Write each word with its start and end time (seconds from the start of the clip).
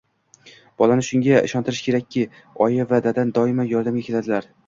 Bolani 0.81 1.03
shunga 1.07 1.41
ishontirish 1.49 1.83
kerakki, 1.89 2.25
oyi 2.67 2.87
va 2.93 3.03
dada 3.09 3.27
doimo 3.39 3.69
yordamga 3.75 4.07
keladilar 4.09 4.51